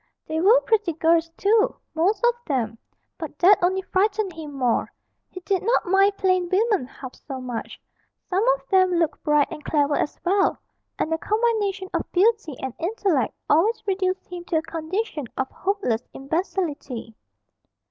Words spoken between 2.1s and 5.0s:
of them, but that only frightened him more;